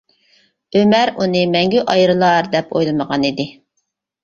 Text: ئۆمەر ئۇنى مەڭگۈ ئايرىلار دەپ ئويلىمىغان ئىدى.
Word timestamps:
ئۆمەر 0.79 1.11
ئۇنى 1.19 1.43
مەڭگۈ 1.57 1.85
ئايرىلار 1.95 2.51
دەپ 2.57 2.75
ئويلىمىغان 2.75 3.31
ئىدى. 3.31 3.49